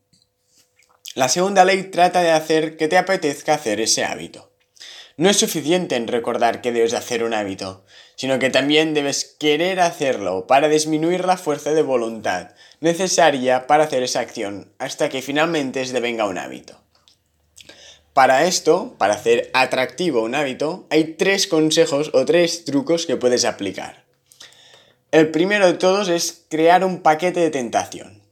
La 1.15 1.31
segunda 1.31 1.65
ley 1.65 1.85
trata 1.85 2.21
de 2.21 2.33
hacer 2.33 2.77
que 2.77 2.87
te 2.87 2.99
apetezca 2.99 3.55
hacer 3.55 3.81
ese 3.81 4.05
hábito. 4.05 4.53
No 5.19 5.31
es 5.31 5.39
suficiente 5.39 5.97
en 5.97 6.09
recordar 6.09 6.61
que 6.61 6.73
debes 6.73 6.93
hacer 6.93 7.25
un 7.25 7.33
hábito, 7.33 7.85
sino 8.17 8.39
que 8.39 8.51
también 8.51 8.93
debes 8.93 9.37
querer 9.39 9.81
hacerlo 9.81 10.47
para 10.47 10.69
disminuir 10.69 11.25
la 11.25 11.39
fuerza 11.39 11.73
de 11.73 11.81
voluntad 11.81 12.51
necesaria 12.81 13.67
para 13.67 13.85
hacer 13.85 14.03
esa 14.03 14.21
acción 14.21 14.71
hasta 14.79 15.09
que 15.09 15.23
finalmente 15.23 15.85
se 15.87 15.95
devenga 15.95 16.27
un 16.27 16.37
hábito. 16.37 16.79
Para 18.13 18.45
esto, 18.45 18.95
para 18.99 19.15
hacer 19.15 19.51
atractivo 19.55 20.23
un 20.23 20.35
hábito, 20.35 20.87
hay 20.91 21.15
tres 21.15 21.47
consejos 21.47 22.11
o 22.13 22.27
tres 22.27 22.67
trucos 22.67 23.07
que 23.07 23.17
puedes 23.17 23.47
aplicar. 23.47 24.05
El 25.13 25.31
primero 25.31 25.67
de 25.67 25.75
todos 25.79 26.09
es 26.09 26.45
crear 26.51 26.85
un 26.85 27.01
paquete 27.01 27.41
de 27.41 27.51
tentación. 27.51 28.26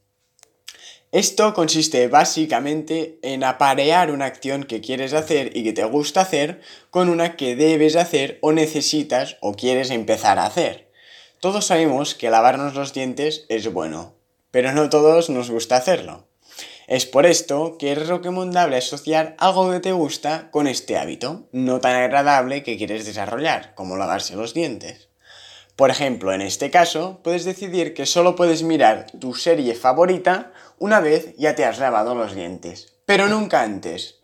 Esto 1.14 1.54
consiste 1.54 2.08
básicamente 2.08 3.20
en 3.22 3.44
aparear 3.44 4.10
una 4.10 4.24
acción 4.24 4.64
que 4.64 4.80
quieres 4.80 5.12
hacer 5.12 5.56
y 5.56 5.62
que 5.62 5.72
te 5.72 5.84
gusta 5.84 6.22
hacer 6.22 6.60
con 6.90 7.08
una 7.08 7.36
que 7.36 7.54
debes 7.54 7.94
hacer 7.94 8.40
o 8.42 8.50
necesitas 8.50 9.36
o 9.40 9.52
quieres 9.52 9.90
empezar 9.90 10.40
a 10.40 10.46
hacer. 10.46 10.90
Todos 11.38 11.66
sabemos 11.66 12.16
que 12.16 12.30
lavarnos 12.30 12.74
los 12.74 12.92
dientes 12.92 13.46
es 13.48 13.72
bueno, 13.72 14.14
pero 14.50 14.72
no 14.72 14.90
todos 14.90 15.30
nos 15.30 15.52
gusta 15.52 15.76
hacerlo. 15.76 16.26
Es 16.88 17.06
por 17.06 17.26
esto 17.26 17.76
que 17.78 17.92
es 17.92 18.08
recomendable 18.08 18.76
asociar 18.76 19.36
algo 19.38 19.70
que 19.70 19.78
te 19.78 19.92
gusta 19.92 20.50
con 20.50 20.66
este 20.66 20.98
hábito, 20.98 21.46
no 21.52 21.78
tan 21.78 21.94
agradable 21.94 22.64
que 22.64 22.76
quieres 22.76 23.06
desarrollar, 23.06 23.76
como 23.76 23.96
lavarse 23.96 24.34
los 24.34 24.52
dientes. 24.52 25.10
Por 25.76 25.90
ejemplo, 25.90 26.32
en 26.32 26.40
este 26.40 26.70
caso, 26.70 27.20
puedes 27.24 27.44
decidir 27.44 27.94
que 27.94 28.06
solo 28.06 28.36
puedes 28.36 28.62
mirar 28.62 29.06
tu 29.18 29.34
serie 29.34 29.74
favorita 29.74 30.52
una 30.78 31.00
vez 31.00 31.34
ya 31.36 31.54
te 31.54 31.64
has 31.64 31.78
lavado 31.78 32.14
los 32.14 32.34
dientes, 32.34 32.94
pero 33.06 33.28
nunca 33.28 33.62
antes. 33.62 34.20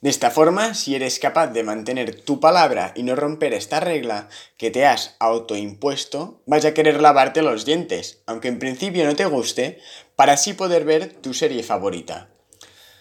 De 0.00 0.10
esta 0.10 0.30
forma, 0.30 0.74
si 0.74 0.94
eres 0.94 1.18
capaz 1.18 1.48
de 1.48 1.64
mantener 1.64 2.20
tu 2.20 2.38
palabra 2.38 2.92
y 2.94 3.02
no 3.02 3.16
romper 3.16 3.52
esta 3.52 3.80
regla 3.80 4.28
que 4.56 4.70
te 4.70 4.86
has 4.86 5.16
autoimpuesto, 5.18 6.40
vas 6.46 6.64
a 6.64 6.72
querer 6.72 7.00
lavarte 7.00 7.42
los 7.42 7.64
dientes, 7.64 8.20
aunque 8.26 8.46
en 8.46 8.60
principio 8.60 9.04
no 9.04 9.16
te 9.16 9.26
guste, 9.26 9.80
para 10.14 10.34
así 10.34 10.52
poder 10.52 10.84
ver 10.84 11.14
tu 11.14 11.34
serie 11.34 11.64
favorita. 11.64 12.28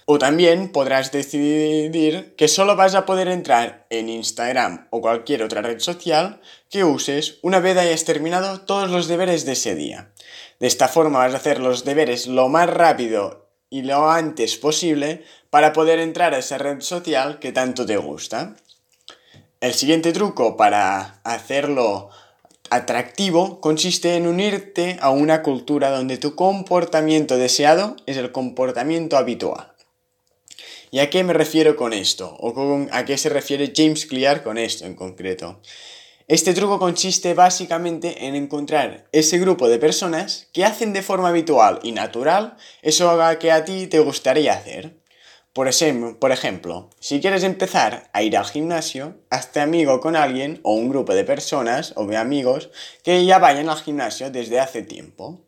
O 0.10 0.20
también 0.20 0.72
podrás 0.72 1.12
decidir 1.12 2.34
que 2.38 2.48
solo 2.48 2.78
vas 2.78 2.96
a 2.96 3.06
poder 3.06 3.28
entrar 3.28 3.86
en 3.90 4.08
Instagram 4.08 4.88
o 4.90 5.02
cualquier 5.02 5.44
otra 5.44 5.62
red 5.62 5.80
social 5.80 6.40
que 6.70 6.86
uses 6.86 7.40
una 7.42 7.60
vez 7.60 7.78
hayas 7.78 8.06
terminado 8.06 8.62
todos 8.62 8.90
los 8.90 9.10
deberes 9.10 9.46
de 9.46 9.52
ese 9.52 9.76
día. 9.76 10.14
De 10.62 10.68
esta 10.68 10.88
forma 10.88 11.20
vas 11.20 11.34
a 11.34 11.38
hacer 11.38 11.60
los 11.60 11.84
deberes 11.84 12.28
lo 12.28 12.48
más 12.48 12.70
rápido 12.70 13.50
y 13.70 13.82
lo 13.82 14.10
antes 14.10 14.56
posible 14.56 15.26
para 15.50 15.74
poder 15.74 16.00
entrar 16.00 16.34
a 16.34 16.38
esa 16.38 16.58
red 16.58 16.80
social 16.80 17.40
que 17.40 17.52
tanto 17.52 17.86
te 17.86 17.98
gusta. 17.98 18.56
El 19.60 19.74
siguiente 19.74 20.14
truco 20.14 20.56
para 20.56 21.20
hacerlo 21.26 22.12
atractivo 22.70 23.60
consiste 23.60 24.16
en 24.16 24.26
unirte 24.26 24.98
a 25.02 25.10
una 25.10 25.44
cultura 25.44 25.90
donde 25.90 26.18
tu 26.18 26.34
comportamiento 26.34 27.36
deseado 27.36 27.98
es 28.06 28.16
el 28.16 28.32
comportamiento 28.32 29.18
habitual. 29.18 29.74
¿Y 30.89 31.00
a 31.00 31.10
qué 31.10 31.24
me 31.24 31.34
refiero 31.34 31.75
con 31.75 31.91
esto? 31.91 32.36
¿O 32.39 32.88
a 32.91 33.03
qué 33.03 33.17
se 33.17 33.29
refiere 33.29 33.74
James 33.75 34.06
Clear 34.06 34.44
con 34.44 34.58
esto 34.58 34.86
en 34.86 34.96
concreto? 34.96 35.62
Este 36.29 36.53
truco 36.53 36.79
consiste 36.79 37.34
básicamente 37.34 38.25
en 38.25 38.36
encontrar 38.36 39.08
ese 39.12 39.38
grupo 39.38 39.70
de 39.70 39.79
personas 39.79 40.48
que 40.53 40.65
hacen 40.65 40.94
de 40.94 41.01
forma 41.01 41.29
habitual 41.29 41.79
y 41.84 41.91
natural 41.91 42.58
eso 42.82 43.17
que 43.39 43.51
a 43.51 43.65
ti 43.65 43.88
te 43.88 44.00
gustaría 44.00 44.53
hacer. 44.53 44.98
Por, 45.53 45.70
por 46.20 46.32
ejemplo, 46.32 46.89
si 47.00 47.20
quieres 47.20 47.44
empezar 47.44 48.10
a 48.13 48.24
ir 48.24 48.38
al 48.38 48.46
gimnasio, 48.46 49.17
hazte 49.29 49.60
amigo 49.60 50.00
con 50.00 50.15
alguien 50.15 50.60
o 50.63 50.74
un 50.74 50.89
grupo 50.89 51.15
de 51.15 51.24
personas 51.24 51.94
o 51.96 52.06
de 52.06 52.17
amigos 52.17 52.70
que 53.03 53.25
ya 53.25 53.39
vayan 53.39 53.70
al 53.70 53.82
gimnasio 53.82 54.29
desde 54.29 54.60
hace 54.60 54.84
tiempo. 54.84 55.47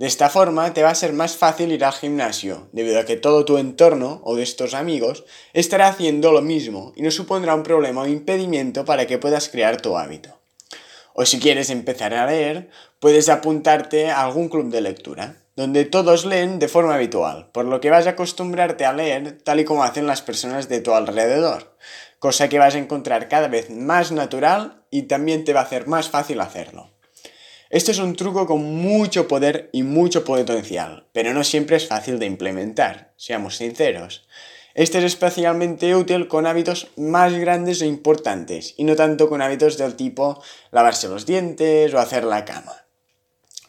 De 0.00 0.06
esta 0.06 0.30
forma 0.30 0.72
te 0.72 0.82
va 0.82 0.88
a 0.88 0.94
ser 0.94 1.12
más 1.12 1.36
fácil 1.36 1.72
ir 1.72 1.84
al 1.84 1.92
gimnasio, 1.92 2.70
debido 2.72 2.98
a 2.98 3.04
que 3.04 3.18
todo 3.18 3.44
tu 3.44 3.58
entorno 3.58 4.22
o 4.24 4.34
de 4.34 4.42
estos 4.42 4.72
amigos 4.72 5.26
estará 5.52 5.88
haciendo 5.88 6.32
lo 6.32 6.40
mismo 6.40 6.94
y 6.96 7.02
no 7.02 7.10
supondrá 7.10 7.54
un 7.54 7.62
problema 7.62 8.00
o 8.00 8.06
impedimento 8.06 8.86
para 8.86 9.06
que 9.06 9.18
puedas 9.18 9.50
crear 9.50 9.78
tu 9.82 9.98
hábito. 9.98 10.40
O 11.12 11.26
si 11.26 11.38
quieres 11.38 11.68
empezar 11.68 12.14
a 12.14 12.24
leer, 12.24 12.70
puedes 12.98 13.28
apuntarte 13.28 14.08
a 14.08 14.22
algún 14.22 14.48
club 14.48 14.70
de 14.70 14.80
lectura, 14.80 15.36
donde 15.54 15.84
todos 15.84 16.24
leen 16.24 16.58
de 16.58 16.68
forma 16.68 16.94
habitual, 16.94 17.50
por 17.52 17.66
lo 17.66 17.82
que 17.82 17.90
vas 17.90 18.06
a 18.06 18.10
acostumbrarte 18.16 18.86
a 18.86 18.94
leer 18.94 19.42
tal 19.44 19.60
y 19.60 19.66
como 19.66 19.84
hacen 19.84 20.06
las 20.06 20.22
personas 20.22 20.70
de 20.70 20.80
tu 20.80 20.94
alrededor, 20.94 21.76
cosa 22.18 22.48
que 22.48 22.58
vas 22.58 22.74
a 22.74 22.78
encontrar 22.78 23.28
cada 23.28 23.48
vez 23.48 23.68
más 23.68 24.12
natural 24.12 24.82
y 24.90 25.02
también 25.02 25.44
te 25.44 25.52
va 25.52 25.60
a 25.60 25.64
hacer 25.64 25.86
más 25.88 26.08
fácil 26.08 26.40
hacerlo. 26.40 26.88
Esto 27.70 27.92
es 27.92 28.00
un 28.00 28.16
truco 28.16 28.46
con 28.46 28.64
mucho 28.64 29.28
poder 29.28 29.70
y 29.72 29.84
mucho 29.84 30.24
potencial, 30.24 31.06
pero 31.12 31.32
no 31.32 31.44
siempre 31.44 31.76
es 31.76 31.86
fácil 31.86 32.18
de 32.18 32.26
implementar, 32.26 33.12
seamos 33.16 33.58
sinceros. 33.58 34.26
Este 34.74 34.98
es 34.98 35.04
especialmente 35.04 35.94
útil 35.94 36.26
con 36.26 36.48
hábitos 36.48 36.88
más 36.96 37.32
grandes 37.32 37.80
e 37.80 37.86
importantes, 37.86 38.74
y 38.76 38.82
no 38.82 38.96
tanto 38.96 39.28
con 39.28 39.40
hábitos 39.40 39.78
del 39.78 39.94
tipo 39.94 40.42
lavarse 40.72 41.06
los 41.06 41.26
dientes 41.26 41.94
o 41.94 42.00
hacer 42.00 42.24
la 42.24 42.44
cama. 42.44 42.86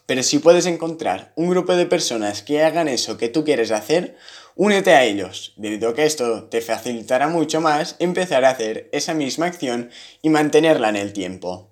Pero 0.04 0.24
si 0.24 0.40
puedes 0.40 0.66
encontrar 0.66 1.32
un 1.36 1.50
grupo 1.50 1.76
de 1.76 1.86
personas 1.86 2.42
que 2.42 2.64
hagan 2.64 2.88
eso 2.88 3.18
que 3.18 3.28
tú 3.28 3.44
quieres 3.44 3.70
hacer, 3.70 4.16
únete 4.56 4.94
a 4.94 5.04
ellos, 5.04 5.52
debido 5.56 5.90
a 5.90 5.94
que 5.94 6.06
esto 6.06 6.48
te 6.48 6.60
facilitará 6.60 7.28
mucho 7.28 7.60
más 7.60 7.94
empezar 8.00 8.44
a 8.44 8.50
hacer 8.50 8.88
esa 8.90 9.14
misma 9.14 9.46
acción 9.46 9.90
y 10.22 10.28
mantenerla 10.28 10.88
en 10.88 10.96
el 10.96 11.12
tiempo. 11.12 11.71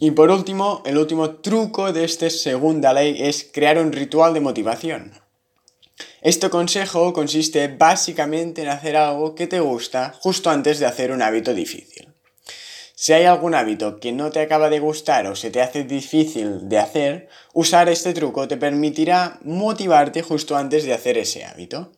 Y 0.00 0.12
por 0.12 0.30
último, 0.30 0.82
el 0.86 0.96
último 0.96 1.36
truco 1.36 1.92
de 1.92 2.04
esta 2.04 2.30
segunda 2.30 2.92
ley 2.92 3.16
es 3.20 3.48
crear 3.52 3.78
un 3.78 3.92
ritual 3.92 4.32
de 4.32 4.40
motivación. 4.40 5.12
Este 6.22 6.50
consejo 6.50 7.12
consiste 7.12 7.66
básicamente 7.68 8.62
en 8.62 8.68
hacer 8.68 8.96
algo 8.96 9.34
que 9.34 9.48
te 9.48 9.60
gusta 9.60 10.14
justo 10.20 10.50
antes 10.50 10.78
de 10.78 10.86
hacer 10.86 11.10
un 11.10 11.22
hábito 11.22 11.52
difícil. 11.52 12.08
Si 12.94 13.12
hay 13.12 13.24
algún 13.24 13.54
hábito 13.54 14.00
que 14.00 14.12
no 14.12 14.30
te 14.30 14.40
acaba 14.40 14.70
de 14.70 14.80
gustar 14.80 15.26
o 15.26 15.36
se 15.36 15.50
te 15.50 15.60
hace 15.60 15.84
difícil 15.84 16.68
de 16.68 16.78
hacer, 16.78 17.28
usar 17.52 17.88
este 17.88 18.12
truco 18.12 18.48
te 18.48 18.56
permitirá 18.56 19.38
motivarte 19.44 20.22
justo 20.22 20.56
antes 20.56 20.84
de 20.84 20.92
hacer 20.92 21.18
ese 21.18 21.44
hábito. 21.44 21.92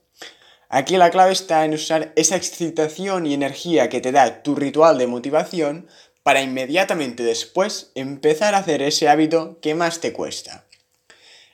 Aquí 0.69 0.97
la 0.97 1.11
clave 1.11 1.33
está 1.33 1.64
en 1.64 1.75
usar 1.75 2.12
esa 2.16 2.37
excitación 2.37 3.26
y 3.26 3.35
energía 3.35 3.88
que 3.88 4.00
te 4.00 4.12
da 4.12 4.42
tu 4.42 4.54
ritual 4.54 4.99
de 4.99 5.07
motivación 5.07 5.88
para 6.23 6.43
inmediatamente 6.43 7.23
después 7.23 7.93
empezar 7.95 8.55
a 8.55 8.59
hacer 8.59 8.83
ese 8.83 9.09
hábito 9.09 9.59
que 9.61 9.75
más 9.75 10.00
te 10.00 10.12
cuesta. 10.12 10.67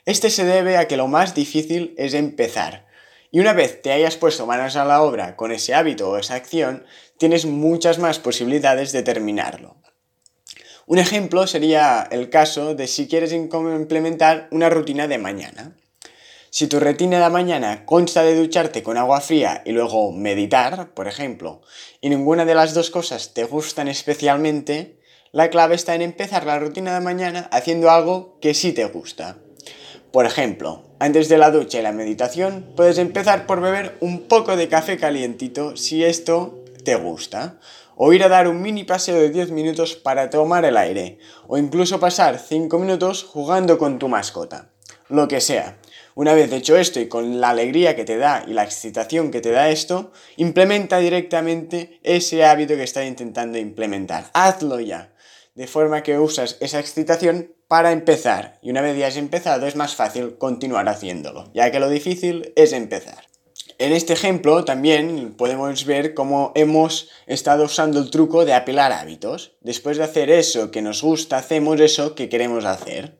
Este 0.05 0.29
se 0.29 0.45
debe 0.45 0.77
a 0.77 0.87
que 0.87 0.97
lo 0.97 1.07
más 1.07 1.35
difícil 1.35 1.93
es 1.97 2.13
empezar, 2.13 2.87
y 3.31 3.39
una 3.39 3.53
vez 3.53 3.81
te 3.81 3.91
hayas 3.91 4.15
puesto 4.15 4.45
manos 4.45 4.75
a 4.75 4.85
la 4.85 5.01
obra 5.01 5.35
con 5.35 5.51
ese 5.51 5.73
hábito 5.73 6.09
o 6.09 6.17
esa 6.17 6.35
acción, 6.35 6.85
tienes 7.17 7.45
muchas 7.45 7.99
más 7.99 8.19
posibilidades 8.19 8.91
de 8.91 9.03
terminarlo. 9.03 9.75
Un 10.85 10.99
ejemplo 10.99 11.47
sería 11.47 12.07
el 12.11 12.29
caso 12.29 12.73
de 12.73 12.87
si 12.87 13.07
quieres 13.07 13.33
implementar 13.33 14.47
una 14.51 14.69
rutina 14.69 15.07
de 15.07 15.17
mañana. 15.17 15.75
Si 16.49 16.67
tu 16.67 16.79
rutina 16.79 17.21
de 17.21 17.29
mañana 17.29 17.85
consta 17.85 18.23
de 18.23 18.35
ducharte 18.35 18.81
con 18.81 18.97
agua 18.97 19.19
fría 19.19 19.61
y 19.65 19.73
luego 19.73 20.13
meditar, 20.13 20.93
por 20.93 21.07
ejemplo, 21.07 21.61
y 21.99 22.09
ninguna 22.09 22.45
de 22.45 22.55
las 22.55 22.73
dos 22.73 22.89
cosas 22.89 23.33
te 23.33 23.43
gustan 23.43 23.89
especialmente, 23.89 24.97
la 25.33 25.49
clave 25.49 25.75
está 25.75 25.93
en 25.93 26.01
empezar 26.01 26.45
la 26.45 26.57
rutina 26.57 26.93
de 26.93 27.01
mañana 27.01 27.49
haciendo 27.51 27.91
algo 27.91 28.37
que 28.39 28.53
sí 28.53 28.71
te 28.71 28.85
gusta. 28.85 29.37
Por 30.13 30.25
ejemplo, 30.25 30.85
antes 30.99 31.27
de 31.27 31.37
la 31.37 31.51
ducha 31.51 31.79
y 31.79 31.83
la 31.83 31.91
meditación, 31.91 32.71
puedes 32.77 32.97
empezar 32.97 33.45
por 33.45 33.59
beber 33.59 33.97
un 33.99 34.21
poco 34.21 34.55
de 34.55 34.69
café 34.69 34.97
calientito 34.97 35.75
si 35.75 36.05
esto 36.05 36.63
te 36.85 36.95
gusta, 36.95 37.59
o 37.97 38.13
ir 38.13 38.23
a 38.23 38.29
dar 38.29 38.47
un 38.47 38.61
mini 38.61 38.85
paseo 38.85 39.19
de 39.19 39.29
10 39.29 39.51
minutos 39.51 39.95
para 39.95 40.29
tomar 40.29 40.63
el 40.63 40.77
aire, 40.77 41.19
o 41.47 41.57
incluso 41.57 41.99
pasar 41.99 42.39
5 42.39 42.79
minutos 42.79 43.25
jugando 43.25 43.77
con 43.77 43.99
tu 43.99 44.07
mascota. 44.07 44.71
Lo 45.09 45.27
que 45.27 45.41
sea. 45.41 45.77
Una 46.15 46.33
vez 46.33 46.51
hecho 46.51 46.77
esto 46.77 46.99
y 46.99 47.07
con 47.07 47.39
la 47.39 47.49
alegría 47.49 47.95
que 47.95 48.03
te 48.03 48.17
da 48.17 48.43
y 48.47 48.53
la 48.53 48.63
excitación 48.63 49.29
que 49.29 49.41
te 49.41 49.51
da 49.51 49.69
esto, 49.69 50.11
implementa 50.35 50.97
directamente 50.97 51.99
ese 52.03 52.43
hábito 52.43 52.75
que 52.75 52.83
estás 52.83 53.05
intentando 53.05 53.57
implementar. 53.57 54.31
Hazlo 54.33 54.79
ya. 54.79 55.13
De 55.53 55.67
forma 55.67 56.03
que 56.03 56.17
usas 56.17 56.57
esa 56.59 56.79
excitación 56.79 57.53
para 57.67 57.91
empezar. 57.91 58.59
Y 58.61 58.71
una 58.71 58.81
vez 58.81 58.97
ya 58.97 59.07
has 59.07 59.17
empezado 59.17 59.67
es 59.67 59.75
más 59.75 59.95
fácil 59.95 60.37
continuar 60.37 60.89
haciéndolo, 60.89 61.51
ya 61.53 61.71
que 61.71 61.79
lo 61.79 61.89
difícil 61.89 62.53
es 62.55 62.73
empezar. 62.73 63.27
En 63.79 63.91
este 63.91 64.13
ejemplo 64.13 64.65
también 64.65 65.35
podemos 65.37 65.85
ver 65.85 66.15
cómo 66.15 66.51
hemos 66.55 67.09
estado 67.27 67.65
usando 67.65 67.99
el 67.99 68.09
truco 68.09 68.43
de 68.43 68.55
apilar 68.55 68.91
hábitos. 68.91 69.55
Después 69.61 69.97
de 69.97 70.03
hacer 70.03 70.31
eso 70.31 70.71
que 70.71 70.81
nos 70.81 71.03
gusta, 71.03 71.37
hacemos 71.37 71.79
eso 71.79 72.15
que 72.15 72.27
queremos 72.27 72.65
hacer. 72.65 73.19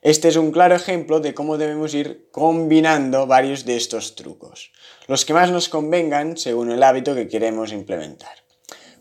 Este 0.00 0.28
es 0.28 0.36
un 0.36 0.52
claro 0.52 0.76
ejemplo 0.76 1.18
de 1.18 1.34
cómo 1.34 1.58
debemos 1.58 1.92
ir 1.92 2.28
combinando 2.30 3.26
varios 3.26 3.64
de 3.64 3.76
estos 3.76 4.14
trucos, 4.14 4.70
los 5.08 5.24
que 5.24 5.34
más 5.34 5.50
nos 5.50 5.68
convengan 5.68 6.36
según 6.36 6.70
el 6.70 6.84
hábito 6.84 7.16
que 7.16 7.26
queremos 7.26 7.72
implementar, 7.72 8.44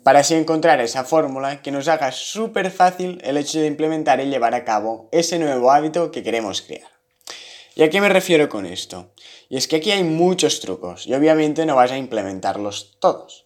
para 0.01 0.20
así 0.20 0.34
encontrar 0.34 0.82
esa 0.82 1.04
fórmula 1.04 1.62
que 1.62 1.72
nos 1.72 1.88
haga 1.88 2.12
súper 2.12 2.72
fácil 2.72 3.22
el 3.24 3.38
hecho 3.38 3.60
de 3.60 3.68
implementar 3.68 4.20
y 4.22 4.25
llevar 4.25 4.56
a 4.56 4.66
cabo 4.66 5.08
ese 5.12 5.38
nuevo 5.38 5.72
hábito 5.72 6.10
que 6.10 6.24
queremos 6.24 6.63
crear. 6.63 6.89
¿Y 7.75 7.84
a 7.84 7.92
qué 7.92 8.01
me 8.01 8.10
refiero 8.10 8.50
con 8.50 8.66
esto? 8.66 9.12
Y 9.50 9.58
es 9.58 9.68
que 9.68 9.75
aquí 9.75 9.92
hay 9.92 10.04
muchos 10.04 10.62
trucos 10.62 11.06
y 11.06 11.13
obviamente 11.13 11.63
no 11.68 11.75
vas 11.75 11.92
a 11.92 11.98
implementarlos 12.00 12.98
todos. 13.00 13.46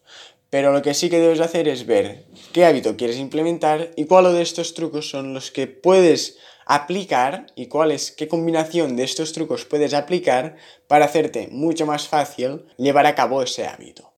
Pero 0.49 0.71
lo 0.71 0.81
que 0.81 0.93
sí 0.93 1.09
que 1.09 1.19
debes 1.19 1.41
hacer 1.41 1.67
es 1.67 1.85
ver 1.85 2.27
qué 2.53 2.65
hábito 2.65 2.95
quieres 2.95 3.17
implementar 3.17 3.91
y 3.97 4.05
cuáles 4.05 4.33
de 4.33 4.41
estos 4.41 4.73
trucos 4.73 5.09
son 5.09 5.33
los 5.33 5.51
que 5.51 5.67
puedes 5.67 6.37
aplicar 6.65 7.47
y 7.55 7.67
cuáles, 7.67 8.11
qué 8.11 8.27
combinación 8.27 8.95
de 8.95 9.03
estos 9.03 9.33
trucos 9.33 9.65
puedes 9.65 9.93
aplicar 9.93 10.55
para 10.87 11.05
hacerte 11.05 11.47
mucho 11.51 11.85
más 11.85 12.07
fácil 12.07 12.65
llevar 12.77 13.05
a 13.05 13.15
cabo 13.15 13.41
ese 13.41 13.67
hábito. 13.67 14.10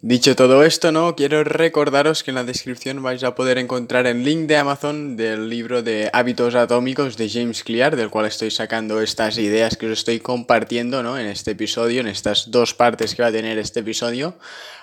Dicho 0.00 0.36
todo 0.36 0.62
esto, 0.62 0.92
¿no? 0.92 1.16
Quiero 1.16 1.42
recordaros 1.42 2.22
que 2.22 2.30
en 2.30 2.36
la 2.36 2.44
descripción 2.44 3.02
vais 3.02 3.24
a 3.24 3.34
poder 3.34 3.58
encontrar 3.58 4.06
el 4.06 4.22
link 4.22 4.46
de 4.46 4.56
Amazon 4.56 5.16
del 5.16 5.48
libro 5.48 5.82
de 5.82 6.08
hábitos 6.12 6.54
atómicos 6.54 7.16
de 7.16 7.28
James 7.28 7.64
Clear, 7.64 7.96
del 7.96 8.08
cual 8.08 8.26
estoy 8.26 8.52
sacando 8.52 9.02
estas 9.02 9.38
ideas 9.38 9.76
que 9.76 9.86
os 9.86 9.98
estoy 9.98 10.20
compartiendo, 10.20 11.02
¿no? 11.02 11.18
En 11.18 11.26
este 11.26 11.50
episodio, 11.50 12.00
en 12.00 12.06
estas 12.06 12.52
dos 12.52 12.74
partes 12.74 13.16
que 13.16 13.22
va 13.22 13.28
a 13.28 13.32
tener 13.32 13.58
este 13.58 13.80
episodio. 13.80 14.38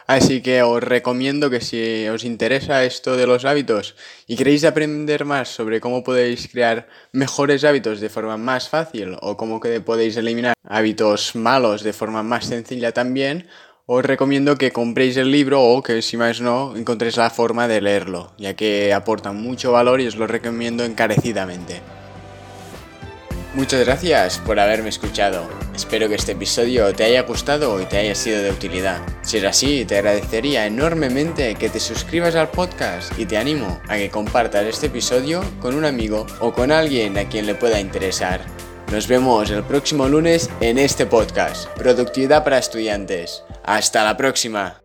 Así 0.05 0.41
que 0.41 0.61
os 0.61 0.83
recomiendo 0.83 1.49
que 1.49 1.61
si 1.61 2.07
os 2.09 2.25
interesa 2.25 2.83
esto 2.83 3.15
de 3.15 3.25
los 3.25 3.45
hábitos 3.45 3.95
y 4.27 4.35
queréis 4.35 4.65
aprender 4.65 5.23
más 5.23 5.47
sobre 5.47 5.79
cómo 5.79 6.03
podéis 6.03 6.49
crear 6.49 6.87
mejores 7.13 7.63
hábitos 7.63 8.01
de 8.01 8.09
forma 8.09 8.37
más 8.37 8.69
fácil 8.69 9.17
o 9.21 9.35
cómo 9.37 9.59
podéis 9.59 10.17
eliminar 10.17 10.53
hábitos 10.67 11.35
malos 11.35 11.83
de 11.83 11.93
forma 11.93 12.21
más 12.21 12.45
sencilla 12.45 12.91
también, 12.91 13.47
os 13.87 14.03
recomiendo 14.03 14.57
que 14.57 14.71
compréis 14.71 15.15
el 15.17 15.31
libro 15.31 15.61
o 15.61 15.83
que 15.83 16.01
si 16.01 16.17
más 16.17 16.41
no 16.41 16.75
encontréis 16.75 17.17
la 17.17 17.29
forma 17.29 17.67
de 17.67 17.81
leerlo, 17.81 18.31
ya 18.37 18.55
que 18.55 18.93
aporta 18.93 19.31
mucho 19.31 19.71
valor 19.71 20.01
y 20.01 20.07
os 20.07 20.15
lo 20.15 20.25
recomiendo 20.25 20.83
encarecidamente. 20.83 21.81
Muchas 23.53 23.85
gracias 23.85 24.39
por 24.39 24.59
haberme 24.59 24.89
escuchado. 24.89 25.47
Espero 25.73 26.09
que 26.09 26.15
este 26.15 26.33
episodio 26.33 26.93
te 26.93 27.05
haya 27.05 27.21
gustado 27.21 27.79
y 27.79 27.85
te 27.85 27.97
haya 27.97 28.15
sido 28.15 28.41
de 28.41 28.51
utilidad. 28.51 29.01
Si 29.21 29.37
es 29.37 29.43
así, 29.45 29.85
te 29.85 29.97
agradecería 29.97 30.65
enormemente 30.65 31.55
que 31.55 31.69
te 31.69 31.79
suscribas 31.79 32.35
al 32.35 32.49
podcast 32.49 33.17
y 33.17 33.25
te 33.25 33.37
animo 33.37 33.79
a 33.87 33.95
que 33.95 34.09
compartas 34.09 34.65
este 34.65 34.87
episodio 34.87 35.41
con 35.61 35.75
un 35.75 35.85
amigo 35.85 36.25
o 36.41 36.53
con 36.53 36.71
alguien 36.71 37.17
a 37.17 37.29
quien 37.29 37.45
le 37.45 37.55
pueda 37.55 37.79
interesar. 37.79 38.41
Nos 38.91 39.07
vemos 39.07 39.49
el 39.49 39.63
próximo 39.63 40.07
lunes 40.07 40.49
en 40.61 40.77
este 40.77 41.05
podcast, 41.05 41.67
Productividad 41.77 42.43
para 42.43 42.59
Estudiantes. 42.59 43.43
Hasta 43.63 44.03
la 44.03 44.15
próxima. 44.15 44.84